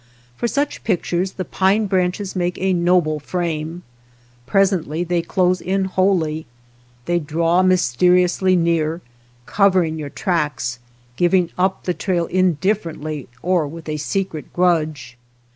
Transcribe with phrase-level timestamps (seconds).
[0.35, 3.83] For such pictures the pine branches make a noble frame.
[4.47, 6.47] Presently they close in wholly;
[7.05, 9.01] they draw mysteriously near,
[9.45, 10.79] cov ering your tracks,
[11.17, 15.19] giving up the trail indif ferently, or with a secret grudge.